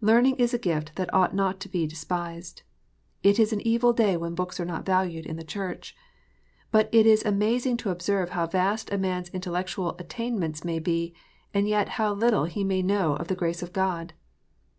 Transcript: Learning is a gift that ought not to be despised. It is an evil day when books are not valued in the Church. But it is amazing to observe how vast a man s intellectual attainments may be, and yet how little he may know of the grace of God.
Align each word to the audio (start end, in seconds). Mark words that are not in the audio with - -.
Learning 0.00 0.34
is 0.36 0.54
a 0.54 0.58
gift 0.58 0.96
that 0.96 1.12
ought 1.12 1.34
not 1.34 1.60
to 1.60 1.68
be 1.68 1.86
despised. 1.86 2.62
It 3.22 3.38
is 3.38 3.52
an 3.52 3.60
evil 3.60 3.92
day 3.92 4.16
when 4.16 4.34
books 4.34 4.58
are 4.58 4.64
not 4.64 4.86
valued 4.86 5.26
in 5.26 5.36
the 5.36 5.44
Church. 5.44 5.94
But 6.70 6.88
it 6.92 7.04
is 7.04 7.22
amazing 7.26 7.76
to 7.84 7.90
observe 7.90 8.30
how 8.30 8.46
vast 8.46 8.90
a 8.90 8.96
man 8.96 9.20
s 9.24 9.30
intellectual 9.34 9.94
attainments 9.98 10.64
may 10.64 10.78
be, 10.78 11.12
and 11.52 11.68
yet 11.68 11.90
how 12.00 12.14
little 12.14 12.46
he 12.46 12.64
may 12.64 12.80
know 12.80 13.16
of 13.16 13.28
the 13.28 13.36
grace 13.36 13.62
of 13.62 13.74
God. 13.74 14.14